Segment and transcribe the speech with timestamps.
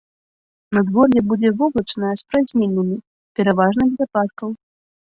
[0.77, 2.97] Надвор'е будзе воблачнае з праясненнямі,
[3.41, 4.49] пераважна без ападкаў.